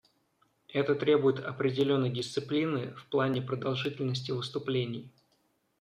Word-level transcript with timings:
Это 0.69 0.95
требует 0.95 1.37
определенной 1.39 2.09
дисциплины 2.09 2.95
в 2.95 3.05
плане 3.05 3.39
продолжительности 3.39 4.31
выступлений. 4.31 5.11